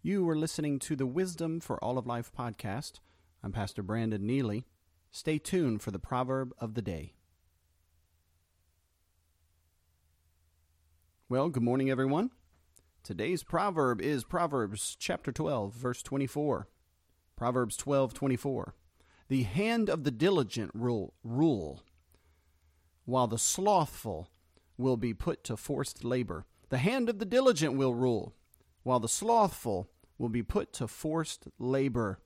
You 0.00 0.28
are 0.30 0.36
listening 0.36 0.78
to 0.80 0.94
the 0.94 1.06
Wisdom 1.06 1.58
for 1.58 1.82
All 1.82 1.98
of 1.98 2.06
Life 2.06 2.30
podcast. 2.30 3.00
I'm 3.42 3.50
Pastor 3.50 3.82
Brandon 3.82 4.22
Nealy. 4.22 4.62
Stay 5.10 5.38
tuned 5.38 5.82
for 5.82 5.90
the 5.90 5.98
proverb 5.98 6.54
of 6.60 6.74
the 6.74 6.82
day. 6.82 7.14
Well, 11.28 11.48
good 11.48 11.64
morning, 11.64 11.90
everyone. 11.90 12.30
Today's 13.02 13.42
proverb 13.42 14.00
is 14.00 14.22
Proverbs 14.22 14.96
chapter 15.00 15.32
12, 15.32 15.74
verse 15.74 16.00
24. 16.04 16.68
Proverbs 17.34 17.76
12, 17.76 18.14
24. 18.14 18.76
The 19.26 19.42
hand 19.42 19.90
of 19.90 20.04
the 20.04 20.12
diligent 20.12 20.70
rule, 20.74 21.14
rule, 21.24 21.82
while 23.04 23.26
the 23.26 23.36
slothful 23.36 24.30
will 24.76 24.96
be 24.96 25.12
put 25.12 25.42
to 25.42 25.56
forced 25.56 26.04
labor. 26.04 26.46
The 26.68 26.78
hand 26.78 27.08
of 27.08 27.18
the 27.18 27.24
diligent 27.24 27.74
will 27.74 27.94
rule, 27.94 28.36
while 28.82 29.00
the 29.00 29.08
slothful 29.08 29.90
will 30.18 30.28
be 30.28 30.42
put 30.42 30.72
to 30.74 30.88
forced 30.88 31.48
labor. 31.58 32.18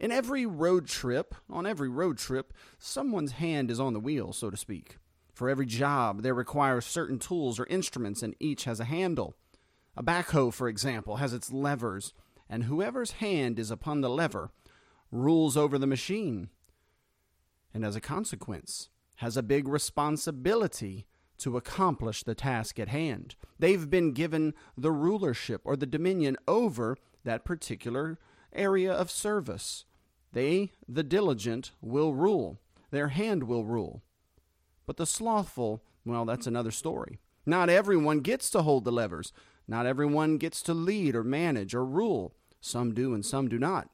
In 0.00 0.10
every 0.10 0.44
road 0.44 0.86
trip, 0.86 1.34
on 1.48 1.66
every 1.66 1.88
road 1.88 2.18
trip, 2.18 2.52
someone's 2.78 3.32
hand 3.32 3.70
is 3.70 3.80
on 3.80 3.92
the 3.92 4.00
wheel, 4.00 4.32
so 4.32 4.50
to 4.50 4.56
speak. 4.56 4.98
For 5.32 5.48
every 5.48 5.66
job, 5.66 6.22
there 6.22 6.34
requires 6.34 6.84
certain 6.84 7.18
tools 7.18 7.58
or 7.58 7.66
instruments, 7.66 8.22
and 8.22 8.36
each 8.38 8.64
has 8.64 8.80
a 8.80 8.84
handle. 8.84 9.34
A 9.96 10.02
backhoe, 10.02 10.52
for 10.52 10.68
example, 10.68 11.16
has 11.16 11.32
its 11.32 11.52
levers, 11.52 12.12
and 12.48 12.64
whoever's 12.64 13.12
hand 13.12 13.58
is 13.58 13.70
upon 13.70 14.00
the 14.00 14.10
lever 14.10 14.50
rules 15.10 15.56
over 15.56 15.78
the 15.78 15.86
machine. 15.86 16.50
And 17.72 17.84
as 17.84 17.96
a 17.96 18.00
consequence, 18.00 18.90
has 19.16 19.36
a 19.36 19.42
big 19.42 19.68
responsibility 19.68 21.06
to 21.38 21.56
accomplish 21.56 22.22
the 22.22 22.34
task 22.34 22.78
at 22.78 22.88
hand. 22.88 23.34
They've 23.58 23.88
been 23.88 24.12
given 24.12 24.54
the 24.76 24.92
rulership 24.92 25.62
or 25.64 25.76
the 25.76 25.86
dominion 25.86 26.36
over 26.46 26.96
that 27.24 27.44
particular 27.44 28.18
area 28.52 28.92
of 28.92 29.10
service. 29.10 29.84
They, 30.32 30.72
the 30.88 31.02
diligent, 31.02 31.72
will 31.80 32.14
rule. 32.14 32.60
Their 32.90 33.08
hand 33.08 33.44
will 33.44 33.64
rule. 33.64 34.02
But 34.86 34.96
the 34.96 35.06
slothful, 35.06 35.82
well, 36.04 36.24
that's 36.24 36.46
another 36.46 36.70
story. 36.70 37.18
Not 37.46 37.70
everyone 37.70 38.20
gets 38.20 38.50
to 38.50 38.62
hold 38.62 38.84
the 38.84 38.92
levers. 38.92 39.32
Not 39.66 39.86
everyone 39.86 40.38
gets 40.38 40.62
to 40.62 40.74
lead 40.74 41.14
or 41.14 41.24
manage 41.24 41.74
or 41.74 41.84
rule. 41.84 42.34
Some 42.60 42.94
do 42.94 43.14
and 43.14 43.24
some 43.24 43.48
do 43.48 43.58
not. 43.58 43.88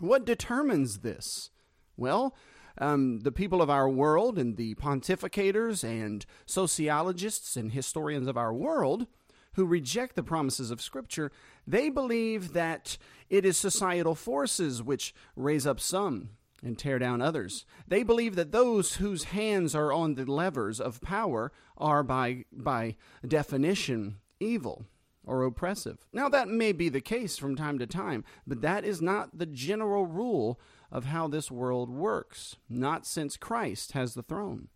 What 0.00 0.24
determines 0.24 1.00
this? 1.00 1.50
Well, 1.96 2.36
um, 2.80 3.20
the 3.20 3.32
people 3.32 3.60
of 3.60 3.70
our 3.70 3.88
world 3.88 4.38
and 4.38 4.56
the 4.56 4.74
pontificators 4.76 5.84
and 5.84 6.24
sociologists 6.46 7.56
and 7.56 7.72
historians 7.72 8.26
of 8.26 8.36
our 8.36 8.52
world 8.52 9.06
who 9.54 9.64
reject 9.64 10.14
the 10.14 10.22
promises 10.22 10.70
of 10.70 10.80
Scripture, 10.80 11.32
they 11.66 11.88
believe 11.88 12.52
that 12.52 12.96
it 13.28 13.44
is 13.44 13.56
societal 13.56 14.14
forces 14.14 14.82
which 14.82 15.14
raise 15.34 15.66
up 15.66 15.80
some 15.80 16.30
and 16.62 16.78
tear 16.78 16.98
down 16.98 17.20
others. 17.20 17.64
They 17.86 18.02
believe 18.02 18.36
that 18.36 18.52
those 18.52 18.96
whose 18.96 19.24
hands 19.24 19.74
are 19.74 19.92
on 19.92 20.14
the 20.14 20.24
levers 20.24 20.80
of 20.80 21.00
power 21.00 21.52
are, 21.76 22.02
by, 22.02 22.44
by 22.52 22.96
definition, 23.26 24.18
evil 24.40 24.86
or 25.28 25.44
oppressive. 25.44 25.98
Now, 26.12 26.28
that 26.30 26.48
may 26.48 26.72
be 26.72 26.88
the 26.88 27.00
case 27.00 27.36
from 27.36 27.54
time 27.54 27.78
to 27.78 27.86
time, 27.86 28.24
but 28.46 28.62
that 28.62 28.84
is 28.84 29.02
not 29.02 29.38
the 29.38 29.46
general 29.46 30.06
rule 30.06 30.58
of 30.90 31.04
how 31.04 31.28
this 31.28 31.50
world 31.50 31.90
works, 31.90 32.56
not 32.68 33.06
since 33.06 33.36
Christ 33.36 33.92
has 33.92 34.14
the 34.14 34.22
throne. 34.22 34.68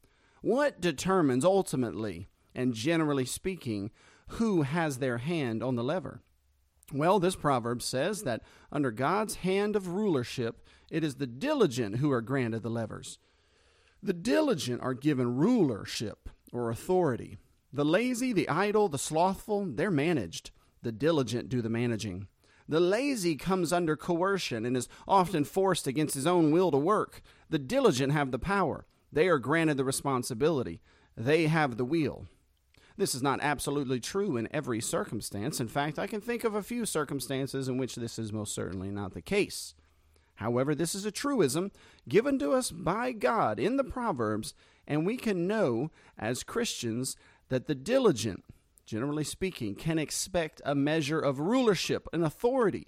What 0.43 0.81
determines 0.81 1.45
ultimately 1.45 2.29
and 2.55 2.75
generally 2.75 3.25
speaking 3.25 3.91
who 4.29 4.63
has 4.63 4.99
their 4.99 5.19
hand 5.19 5.63
on 5.63 5.75
the 5.77 5.85
lever? 5.85 6.21
Well, 6.93 7.19
this 7.19 7.37
proverb 7.37 7.81
says 7.81 8.23
that 8.25 8.43
under 8.71 8.91
God's 8.91 9.37
hand 9.37 9.75
of 9.75 9.89
rulership, 9.89 10.69
it 10.91 11.03
is 11.03 11.15
the 11.15 11.27
diligent 11.27 11.97
who 11.97 12.11
are 12.11 12.21
granted 12.21 12.63
the 12.63 12.71
levers. 12.71 13.19
The 14.03 14.13
diligent 14.13 14.83
are 14.83 14.95
given 14.95 15.37
rulership 15.37 16.29
or 16.53 16.69
authority. 16.69 17.39
The 17.73 17.85
lazy, 17.85 18.33
the 18.33 18.49
idle, 18.49 18.89
the 18.89 18.99
slothful, 18.99 19.67
they're 19.67 19.91
managed. 19.91 20.51
The 20.83 20.93
diligent 20.93 21.49
do 21.49 21.63
the 21.63 21.71
managing. 21.71 22.27
The 22.69 22.81
lazy 22.81 23.37
comes 23.37 23.73
under 23.73 23.97
coercion 23.97 24.65
and 24.65 24.77
is 24.77 24.89
often 25.07 25.45
forced 25.45 25.87
against 25.87 26.15
his 26.15 26.27
own 26.27 26.51
will 26.51 26.71
to 26.71 26.79
work. 26.79 27.23
The 27.51 27.59
diligent 27.59 28.13
have 28.13 28.31
the 28.31 28.39
power. 28.39 28.87
They 29.13 29.29
are 29.29 29.39
granted 29.39 29.77
the 29.77 29.85
responsibility. 29.85 30.81
They 31.17 31.47
have 31.47 31.77
the 31.77 31.85
wheel. 31.85 32.27
This 32.97 33.15
is 33.15 33.23
not 33.23 33.41
absolutely 33.43 34.01
true 34.01 34.37
in 34.37 34.49
every 34.53 34.81
circumstance. 34.81 35.61
In 35.61 35.69
fact, 35.69 35.99
I 35.99 36.07
can 36.07 36.21
think 36.21 36.45
of 36.45 36.55
a 36.55 36.63
few 36.63 36.85
circumstances 36.85 37.69
in 37.69 37.79
which 37.79 37.97
this 37.97 38.19
is 38.19 38.33
most 38.33 38.55
certainly 38.55 38.91
not 38.91 39.15
the 39.15 39.23
case. 39.23 39.75
However, 40.37 40.75
this 40.75 40.95
is 40.95 41.05
a 41.05 41.11
truism 41.11 41.73
given 42.09 42.39
to 42.39 42.53
us 42.53 42.71
by 42.71 43.13
God 43.13 43.59
in 43.59 43.77
the 43.77 43.85
Proverbs, 43.85 44.55
and 44.87 45.07
we 45.07 45.17
can 45.17 45.47
know 45.47 45.91
as 46.19 46.43
Christians 46.43 47.17
that 47.53 47.67
the 47.67 47.75
diligent, 47.75 48.43
generally 48.87 49.25
speaking, 49.25 49.75
can 49.75 49.99
expect 49.99 50.63
a 50.65 50.75
measure 50.75 51.21
of 51.21 51.39
rulership 51.39 52.09
and 52.11 52.25
authority. 52.25 52.87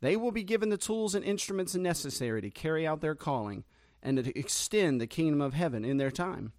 They 0.00 0.14
will 0.14 0.30
be 0.30 0.44
given 0.44 0.68
the 0.68 0.76
tools 0.76 1.16
and 1.16 1.24
instruments 1.24 1.74
necessary 1.74 2.40
to 2.42 2.48
carry 2.48 2.86
out 2.86 3.00
their 3.00 3.16
calling 3.16 3.64
and 4.00 4.24
to 4.24 4.38
extend 4.38 5.00
the 5.00 5.08
kingdom 5.08 5.40
of 5.40 5.54
heaven 5.54 5.84
in 5.84 5.96
their 5.96 6.12
time. 6.12 6.52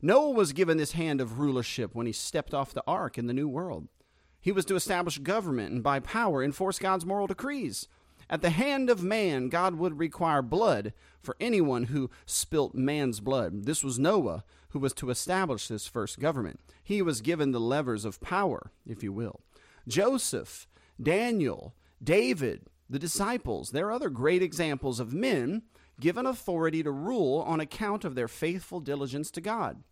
Noah 0.00 0.30
was 0.30 0.54
given 0.54 0.78
this 0.78 0.92
hand 0.92 1.20
of 1.20 1.38
rulership 1.38 1.94
when 1.94 2.06
he 2.06 2.12
stepped 2.12 2.54
off 2.54 2.72
the 2.72 2.82
ark 2.86 3.18
in 3.18 3.26
the 3.26 3.34
new 3.34 3.46
world. 3.46 3.88
He 4.40 4.50
was 4.50 4.64
to 4.64 4.74
establish 4.74 5.18
government 5.18 5.74
and 5.74 5.82
by 5.82 6.00
power 6.00 6.42
enforce 6.42 6.78
God's 6.78 7.04
moral 7.04 7.26
decrees. 7.26 7.88
At 8.30 8.42
the 8.42 8.50
hand 8.50 8.88
of 8.88 9.02
man, 9.02 9.48
God 9.48 9.74
would 9.74 9.98
require 9.98 10.40
blood 10.40 10.92
for 11.20 11.36
anyone 11.40 11.84
who 11.84 12.10
spilt 12.26 12.76
man's 12.76 13.18
blood. 13.18 13.64
This 13.64 13.82
was 13.82 13.98
Noah, 13.98 14.44
who 14.68 14.78
was 14.78 14.92
to 14.94 15.10
establish 15.10 15.66
this 15.66 15.88
first 15.88 16.20
government. 16.20 16.60
He 16.80 17.02
was 17.02 17.22
given 17.22 17.50
the 17.50 17.58
levers 17.58 18.04
of 18.04 18.20
power, 18.20 18.70
if 18.86 19.02
you 19.02 19.12
will. 19.12 19.40
Joseph, 19.88 20.68
Daniel, 21.02 21.74
David, 22.02 22.68
the 22.88 23.00
disciples, 23.00 23.70
they're 23.70 23.90
other 23.90 24.10
great 24.10 24.42
examples 24.42 25.00
of 25.00 25.12
men 25.12 25.62
given 25.98 26.24
authority 26.24 26.84
to 26.84 26.92
rule 26.92 27.40
on 27.40 27.58
account 27.58 28.04
of 28.04 28.14
their 28.14 28.28
faithful 28.28 28.78
diligence 28.78 29.32
to 29.32 29.40
God. 29.40 29.82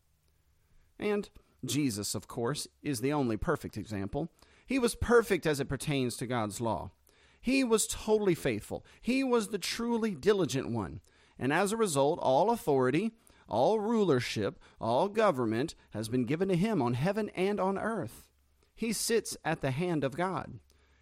And 0.97 1.28
Jesus, 1.65 2.15
of 2.15 2.28
course, 2.28 2.69
is 2.84 3.00
the 3.00 3.12
only 3.12 3.37
perfect 3.37 3.77
example. 3.77 4.31
He 4.65 4.78
was 4.78 4.94
perfect 4.94 5.44
as 5.44 5.59
it 5.59 5.69
pertains 5.69 6.16
to 6.16 6.27
God's 6.27 6.60
law. 6.60 6.93
He 7.41 7.65
was 7.65 7.87
totally 7.87 8.34
faithful. 8.34 8.84
He 9.00 9.22
was 9.22 9.49
the 9.49 9.59
truly 9.59 10.15
diligent 10.15 10.71
one. 10.71 11.00
And 11.38 11.53
as 11.53 11.72
a 11.72 11.76
result, 11.76 12.19
all 12.21 12.50
authority, 12.50 13.12
all 13.49 13.81
rulership, 13.81 14.59
all 14.81 15.09
government 15.09 15.75
has 15.91 16.09
been 16.09 16.25
given 16.25 16.48
to 16.48 16.56
him 16.56 16.82
on 16.82 16.94
heaven 16.94 17.31
and 17.34 17.60
on 17.60 17.78
earth. 17.78 18.28
He 18.75 18.93
sits 18.93 19.37
at 19.44 19.60
the 19.60 19.71
hand 19.71 20.04
of 20.04 20.16
God. 20.16 20.59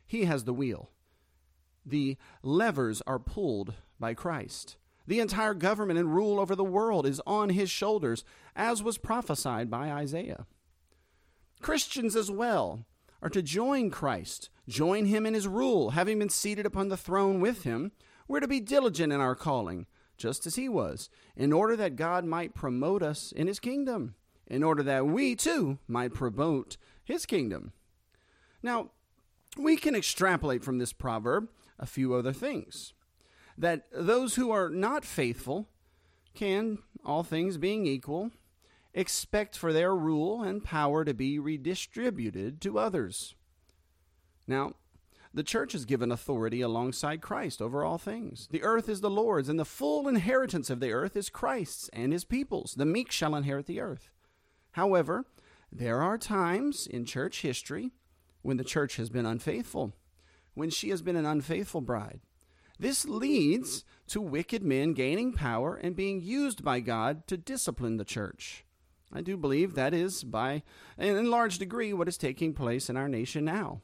He 0.07 0.25
has 0.25 0.45
the 0.45 0.55
wheel. 0.55 0.91
The 1.85 2.17
levers 2.43 3.03
are 3.07 3.19
pulled 3.19 3.75
by 3.99 4.15
Christ. 4.15 4.77
The 5.07 5.21
entire 5.21 5.55
government 5.55 5.99
and 5.99 6.15
rule 6.15 6.41
over 6.41 6.57
the 6.57 6.65
world 6.65 7.07
is 7.07 7.21
on 7.27 7.51
his 7.51 7.71
shoulders, 7.71 8.25
as 8.55 8.83
was 8.83 8.99
prophesied 8.99 9.71
by 9.71 9.91
Isaiah. 9.91 10.47
Christians 11.61 12.17
as 12.17 12.31
well 12.31 12.85
are 13.23 13.31
to 13.31 13.43
join 13.43 13.91
Christ, 13.91 14.51
join 14.69 15.07
him 15.07 15.27
in 15.27 15.35
his 15.35 15.49
rule, 15.49 15.91
having 15.91 16.19
been 16.19 16.29
seated 16.29 16.67
upon 16.67 16.89
the 16.89 16.97
throne 16.97 17.41
with 17.41 17.63
him. 17.63 17.93
We're 18.29 18.41
to 18.41 18.49
be 18.49 18.61
diligent 18.61 19.13
in 19.13 19.21
our 19.21 19.35
calling, 19.35 19.87
just 20.17 20.47
as 20.47 20.57
he 20.57 20.69
was, 20.69 21.09
in 21.37 21.53
order 21.53 21.77
that 21.77 21.97
God 21.97 22.25
might 22.25 22.55
promote 22.55 23.03
us 23.03 23.33
in 23.33 23.47
his 23.47 23.61
kingdom, 23.61 24.15
in 24.47 24.63
order 24.63 24.83
that 24.83 25.07
we 25.07 25.35
too 25.35 25.79
might 25.87 26.15
promote 26.15 26.77
his 27.05 27.27
kingdom. 27.27 27.73
Now, 28.63 28.91
we 29.57 29.77
can 29.77 29.95
extrapolate 29.95 30.65
from 30.65 30.79
this 30.79 30.93
proverb 30.93 31.49
a 31.79 31.87
few 31.87 32.15
other 32.15 32.33
things. 32.33 32.93
That 33.57 33.87
those 33.93 34.35
who 34.35 34.51
are 34.51 34.69
not 34.69 35.05
faithful 35.05 35.69
can, 36.35 36.79
all 37.05 37.23
things 37.23 37.57
being 37.57 37.87
equal, 37.87 38.31
expect 38.97 39.57
for 39.57 39.73
their 39.73 39.95
rule 39.95 40.43
and 40.43 40.65
power 40.65 41.05
to 41.05 41.15
be 41.15 41.39
redistributed 41.39 42.61
to 42.63 42.79
others. 42.79 43.37
Now, 44.49 44.73
the 45.35 45.43
church 45.43 45.75
is 45.75 45.85
given 45.85 46.11
authority 46.11 46.63
alongside 46.63 47.21
Christ 47.21 47.61
over 47.61 47.85
all 47.85 47.99
things. 47.99 48.49
The 48.51 48.63
earth 48.63 48.89
is 48.89 49.03
the 49.03 49.11
Lord's, 49.11 49.51
and 49.51 49.61
the 49.61 49.67
full 49.67 50.09
inheritance 50.09 50.71
of 50.71 50.81
the 50.81 50.93
earth 50.93 51.15
is 51.15 51.29
Christ's 51.29 51.91
and 51.93 52.11
his 52.11 52.25
people's. 52.25 52.75
The 52.75 52.87
meek 52.87 53.13
shall 53.13 53.37
inherit 53.37 53.67
the 53.67 53.81
earth. 53.81 54.09
However, 54.73 55.27
there 55.71 56.01
are 56.01 56.17
times 56.17 56.87
in 56.87 57.05
church 57.05 57.43
history 57.43 57.93
when 58.41 58.57
the 58.57 58.65
church 58.65 58.97
has 58.97 59.11
been 59.11 59.27
unfaithful, 59.27 59.95
when 60.55 60.71
she 60.71 60.89
has 60.89 61.03
been 61.03 61.17
an 61.17 61.27
unfaithful 61.27 61.83
bride. 61.83 62.21
This 62.79 63.05
leads 63.05 63.85
to 64.09 64.23
wicked 64.23 64.63
men 64.63 64.95
gaining 64.95 65.33
power 65.35 65.77
and 65.77 65.97
being 65.97 66.23
used 66.23 66.65
by 66.65 66.81
God 66.81 67.27
to 67.27 67.37
discipline 67.37 67.99
the 67.99 68.05
church. 68.05 68.66
I 69.17 69.23
do 69.23 69.39
believe 69.39 69.75
that 69.75 69.95
is, 69.95 70.23
by 70.25 70.63
in 70.99 71.31
large 71.31 71.59
degree, 71.59 71.95
what 71.95 72.07
is 72.07 72.19
taking 72.19 72.53
place 72.53 72.91
in 72.91 72.99
our 72.99 73.09
nation 73.09 73.47
now. 73.47 73.81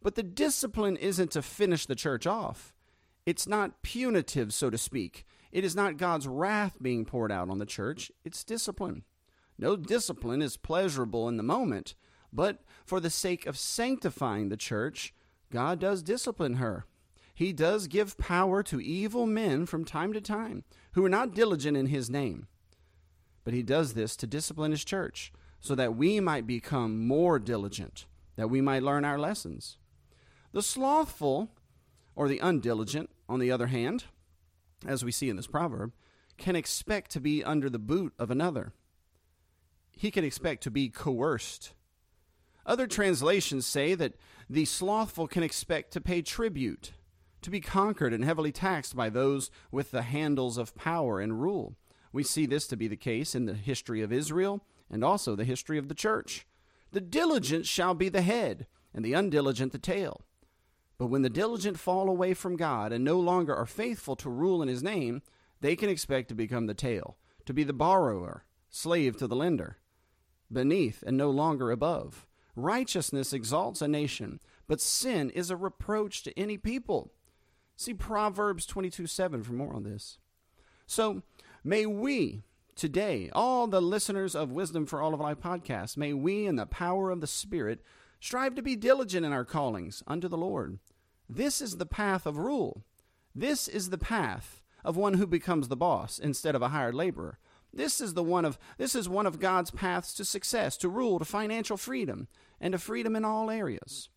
But 0.00 0.14
the 0.14 0.22
discipline 0.22 0.96
isn't 0.96 1.32
to 1.32 1.42
finish 1.42 1.84
the 1.84 1.94
church 1.94 2.26
off. 2.26 2.72
It's 3.26 3.46
not 3.46 3.82
punitive, 3.82 4.54
so 4.54 4.70
to 4.70 4.78
speak. 4.78 5.26
It 5.52 5.62
is 5.62 5.76
not 5.76 5.98
God's 5.98 6.26
wrath 6.26 6.78
being 6.80 7.04
poured 7.04 7.30
out 7.30 7.50
on 7.50 7.58
the 7.58 7.66
church. 7.66 8.10
It's 8.24 8.44
discipline. 8.44 9.04
No 9.58 9.76
discipline 9.76 10.40
is 10.40 10.56
pleasurable 10.56 11.28
in 11.28 11.36
the 11.36 11.42
moment, 11.42 11.94
but 12.32 12.64
for 12.86 12.98
the 12.98 13.10
sake 13.10 13.44
of 13.44 13.58
sanctifying 13.58 14.48
the 14.48 14.56
church, 14.56 15.12
God 15.50 15.78
does 15.80 16.02
discipline 16.02 16.54
her. 16.54 16.86
He 17.34 17.52
does 17.52 17.88
give 17.88 18.16
power 18.16 18.62
to 18.62 18.80
evil 18.80 19.26
men 19.26 19.66
from 19.66 19.84
time 19.84 20.14
to 20.14 20.20
time 20.22 20.64
who 20.92 21.04
are 21.04 21.10
not 21.10 21.34
diligent 21.34 21.76
in 21.76 21.86
his 21.86 22.08
name. 22.08 22.46
But 23.44 23.54
he 23.54 23.62
does 23.62 23.94
this 23.94 24.16
to 24.16 24.26
discipline 24.26 24.70
his 24.70 24.84
church 24.84 25.32
so 25.60 25.74
that 25.74 25.96
we 25.96 26.20
might 26.20 26.46
become 26.46 27.06
more 27.06 27.38
diligent, 27.38 28.06
that 28.36 28.50
we 28.50 28.60
might 28.60 28.82
learn 28.82 29.04
our 29.04 29.18
lessons. 29.18 29.78
The 30.52 30.62
slothful, 30.62 31.50
or 32.14 32.28
the 32.28 32.40
undiligent, 32.40 33.10
on 33.28 33.38
the 33.38 33.50
other 33.50 33.68
hand, 33.68 34.04
as 34.86 35.04
we 35.04 35.12
see 35.12 35.28
in 35.28 35.36
this 35.36 35.46
proverb, 35.46 35.92
can 36.36 36.56
expect 36.56 37.10
to 37.12 37.20
be 37.20 37.44
under 37.44 37.70
the 37.70 37.78
boot 37.78 38.12
of 38.18 38.30
another. 38.30 38.72
He 39.92 40.10
can 40.10 40.24
expect 40.24 40.62
to 40.64 40.70
be 40.70 40.88
coerced. 40.88 41.72
Other 42.66 42.86
translations 42.86 43.66
say 43.66 43.94
that 43.94 44.14
the 44.48 44.64
slothful 44.64 45.26
can 45.26 45.42
expect 45.42 45.92
to 45.92 46.00
pay 46.00 46.22
tribute, 46.22 46.92
to 47.42 47.50
be 47.50 47.60
conquered 47.60 48.12
and 48.12 48.24
heavily 48.24 48.52
taxed 48.52 48.96
by 48.96 49.10
those 49.10 49.50
with 49.70 49.90
the 49.90 50.02
handles 50.02 50.58
of 50.58 50.74
power 50.74 51.20
and 51.20 51.40
rule. 51.40 51.76
We 52.12 52.22
see 52.22 52.46
this 52.46 52.66
to 52.68 52.76
be 52.76 52.88
the 52.88 52.96
case 52.96 53.34
in 53.34 53.46
the 53.46 53.54
history 53.54 54.02
of 54.02 54.12
Israel 54.12 54.62
and 54.90 55.02
also 55.02 55.34
the 55.34 55.44
history 55.44 55.78
of 55.78 55.88
the 55.88 55.94
church. 55.94 56.46
The 56.92 57.00
diligent 57.00 57.66
shall 57.66 57.94
be 57.94 58.10
the 58.10 58.22
head, 58.22 58.66
and 58.92 59.02
the 59.02 59.14
undiligent 59.14 59.72
the 59.72 59.78
tail. 59.78 60.20
But 60.98 61.06
when 61.06 61.22
the 61.22 61.30
diligent 61.30 61.78
fall 61.78 62.08
away 62.08 62.34
from 62.34 62.56
God 62.56 62.92
and 62.92 63.02
no 63.02 63.18
longer 63.18 63.56
are 63.56 63.66
faithful 63.66 64.14
to 64.16 64.28
rule 64.28 64.62
in 64.62 64.68
his 64.68 64.82
name, 64.82 65.22
they 65.60 65.74
can 65.74 65.88
expect 65.88 66.28
to 66.28 66.34
become 66.34 66.66
the 66.66 66.74
tail, 66.74 67.16
to 67.46 67.54
be 67.54 67.64
the 67.64 67.72
borrower, 67.72 68.44
slave 68.68 69.16
to 69.16 69.26
the 69.26 69.34
lender, 69.34 69.78
beneath 70.52 71.02
and 71.06 71.16
no 71.16 71.30
longer 71.30 71.70
above. 71.70 72.26
Righteousness 72.54 73.32
exalts 73.32 73.80
a 73.80 73.88
nation, 73.88 74.38
but 74.68 74.80
sin 74.80 75.30
is 75.30 75.50
a 75.50 75.56
reproach 75.56 76.22
to 76.24 76.38
any 76.38 76.58
people. 76.58 77.12
See 77.76 77.94
Proverbs 77.94 78.66
22 78.66 79.06
7 79.06 79.42
for 79.42 79.54
more 79.54 79.72
on 79.72 79.84
this. 79.84 80.18
So, 80.86 81.22
may 81.64 81.86
we 81.86 82.42
today, 82.74 83.30
all 83.32 83.66
the 83.66 83.80
listeners 83.80 84.34
of 84.34 84.50
Wisdom 84.50 84.86
for 84.86 85.00
All 85.00 85.14
of 85.14 85.20
Life 85.20 85.40
podcast, 85.40 85.96
may 85.96 86.12
we, 86.12 86.46
in 86.46 86.56
the 86.56 86.66
power 86.66 87.10
of 87.10 87.20
the 87.20 87.26
Spirit, 87.26 87.80
strive 88.20 88.54
to 88.54 88.62
be 88.62 88.76
diligent 88.76 89.24
in 89.26 89.32
our 89.32 89.44
callings 89.44 90.02
unto 90.06 90.28
the 90.28 90.38
Lord. 90.38 90.78
This 91.28 91.60
is 91.60 91.76
the 91.76 91.86
path 91.86 92.26
of 92.26 92.38
rule. 92.38 92.82
This 93.34 93.68
is 93.68 93.90
the 93.90 93.98
path 93.98 94.62
of 94.84 94.96
one 94.96 95.14
who 95.14 95.26
becomes 95.26 95.68
the 95.68 95.76
boss 95.76 96.18
instead 96.18 96.54
of 96.54 96.62
a 96.62 96.68
hired 96.68 96.94
laborer. 96.94 97.38
This 97.72 98.00
is 98.00 98.14
the 98.14 98.22
one 98.22 98.44
of 98.44 98.58
this 98.76 98.94
is 98.94 99.08
one 99.08 99.26
of 99.26 99.40
God's 99.40 99.70
paths 99.70 100.12
to 100.14 100.24
success, 100.24 100.76
to 100.78 100.88
rule, 100.88 101.18
to 101.18 101.24
financial 101.24 101.76
freedom, 101.76 102.28
and 102.60 102.72
to 102.72 102.78
freedom 102.78 103.16
in 103.16 103.24
all 103.24 103.48
areas. 103.48 104.10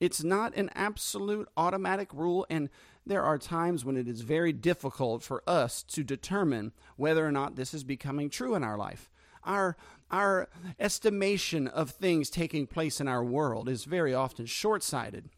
It's 0.00 0.24
not 0.24 0.54
an 0.56 0.70
absolute 0.74 1.48
automatic 1.56 2.12
rule, 2.12 2.44
and 2.50 2.68
there 3.06 3.22
are 3.22 3.38
times 3.38 3.84
when 3.84 3.96
it 3.96 4.08
is 4.08 4.22
very 4.22 4.52
difficult 4.52 5.22
for 5.22 5.42
us 5.48 5.82
to 5.84 6.02
determine 6.02 6.72
whether 6.96 7.24
or 7.24 7.30
not 7.30 7.54
this 7.54 7.72
is 7.72 7.84
becoming 7.84 8.28
true 8.28 8.54
in 8.54 8.64
our 8.64 8.76
life. 8.76 9.10
Our, 9.44 9.76
our 10.10 10.48
estimation 10.80 11.68
of 11.68 11.90
things 11.90 12.28
taking 12.28 12.66
place 12.66 13.00
in 13.00 13.06
our 13.06 13.24
world 13.24 13.68
is 13.68 13.84
very 13.84 14.12
often 14.12 14.46
short 14.46 14.82
sighted 14.82 15.28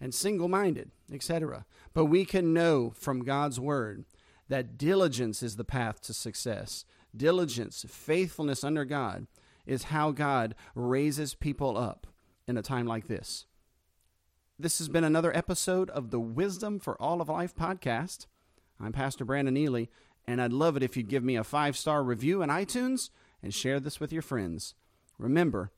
and 0.00 0.12
single 0.12 0.48
minded, 0.48 0.90
etc. 1.12 1.64
But 1.92 2.06
we 2.06 2.24
can 2.24 2.52
know 2.52 2.90
from 2.90 3.24
God's 3.24 3.60
Word 3.60 4.04
that 4.48 4.76
diligence 4.76 5.42
is 5.42 5.54
the 5.56 5.64
path 5.64 6.00
to 6.02 6.12
success. 6.12 6.84
Diligence, 7.16 7.86
faithfulness 7.88 8.64
under 8.64 8.84
God, 8.84 9.28
is 9.66 9.84
how 9.84 10.10
God 10.10 10.56
raises 10.74 11.34
people 11.34 11.78
up 11.78 12.08
in 12.46 12.56
a 12.56 12.62
time 12.62 12.86
like 12.86 13.06
this. 13.06 13.46
This 14.56 14.78
has 14.78 14.88
been 14.88 15.02
another 15.02 15.36
episode 15.36 15.90
of 15.90 16.10
the 16.10 16.20
Wisdom 16.20 16.78
for 16.78 17.00
All 17.02 17.20
of 17.20 17.28
Life 17.28 17.56
podcast. 17.56 18.26
I'm 18.78 18.92
Pastor 18.92 19.24
Brandon 19.24 19.56
Nealy, 19.56 19.88
and 20.28 20.40
I'd 20.40 20.52
love 20.52 20.76
it 20.76 20.82
if 20.84 20.96
you'd 20.96 21.08
give 21.08 21.24
me 21.24 21.34
a 21.34 21.42
five 21.42 21.76
star 21.76 22.04
review 22.04 22.40
in 22.40 22.50
iTunes 22.50 23.10
and 23.42 23.52
share 23.52 23.80
this 23.80 23.98
with 23.98 24.12
your 24.12 24.22
friends. 24.22 24.76
Remember, 25.18 25.72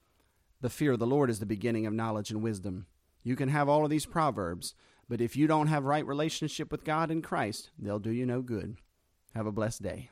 the 0.61 0.69
fear 0.69 0.93
of 0.93 0.99
the 0.99 1.07
Lord 1.07 1.31
is 1.31 1.41
the 1.41 1.47
beginning 1.47 1.87
of 1.87 1.95
knowledge 1.95 2.31
and 2.31 2.43
wisdom. 2.43 2.85
You 3.23 3.35
can 3.35 3.49
have 3.49 3.67
all 3.67 3.83
of 3.83 3.89
these 3.89 4.05
proverbs, 4.05 4.75
but 5.09 5.23
if 5.23 5.37
you 5.37 5.47
don't 5.47 5.69
have 5.69 5.85
right 5.85 6.07
relationship 6.07 6.71
with 6.71 6.85
God 6.85 7.11
and 7.11 7.25
Christ, 7.25 7.71
they'll 7.79 7.99
do 7.99 8.11
you 8.11 8.27
no 8.27 8.43
good. 8.43 8.77
Have 9.35 9.47
a 9.47 9.53
blessed 9.53 9.85
day. 9.85 10.11